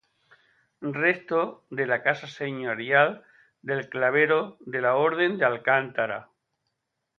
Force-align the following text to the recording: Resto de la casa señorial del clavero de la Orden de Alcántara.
Resto 1.03 1.63
de 1.69 1.85
la 1.85 2.01
casa 2.01 2.25
señorial 2.25 3.23
del 3.61 3.87
clavero 3.87 4.57
de 4.61 4.81
la 4.81 4.95
Orden 4.95 5.37
de 5.37 5.45
Alcántara. 5.45 6.29